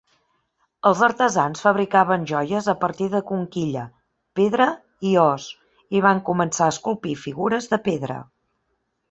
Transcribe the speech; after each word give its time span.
Els 0.91 1.01
artesans 1.07 1.59
fabricaven 1.65 2.23
joies 2.31 2.69
a 2.73 2.75
partir 2.85 3.09
de 3.11 3.21
conquilla, 3.33 3.83
pedra 4.41 4.67
i 5.11 5.13
os, 5.27 5.47
i 5.99 6.03
van 6.09 6.25
començar 6.33 6.67
a 6.71 6.75
esculpir 6.77 7.15
figures 7.29 7.71
de 7.77 7.83
pedra. 7.91 8.19